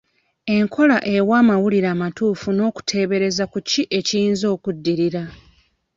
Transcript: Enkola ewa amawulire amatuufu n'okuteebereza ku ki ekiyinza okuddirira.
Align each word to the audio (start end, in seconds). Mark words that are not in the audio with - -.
Enkola 0.55 0.97
ewa 1.15 1.33
amawulire 1.41 1.87
amatuufu 1.95 2.47
n'okuteebereza 2.53 3.43
ku 3.51 3.57
ki 3.69 3.81
ekiyinza 3.97 4.45
okuddirira. 4.55 5.23